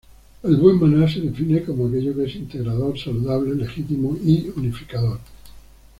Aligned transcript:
El 0.41 0.55
buen 0.55 0.79
mana 0.79 1.07
se 1.07 1.19
define 1.19 1.61
como 1.63 1.85
aquello 1.87 2.15
que 2.15 2.25
es 2.25 2.35
integrador, 2.35 2.97
saludable, 2.97 3.53
legítimo 3.53 4.17
y 4.25 4.49
unificador. 4.57 5.19